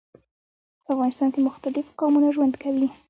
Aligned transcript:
په 0.83 0.89
افغانستان 0.95 1.29
کي 1.33 1.39
مختلیف 1.47 1.87
قومونه 1.99 2.27
ژوند 2.35 2.53
کوي. 2.63 2.87